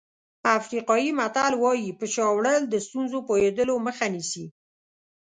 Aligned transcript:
افریقایي 0.57 1.11
متل 1.19 1.53
وایي 1.63 1.89
په 1.99 2.05
شا 2.13 2.25
وړل 2.35 2.61
د 2.67 2.75
ستونزو 2.85 3.17
پوهېدلو 3.27 3.75
مخه 3.85 4.05
نیسي. 4.13 4.45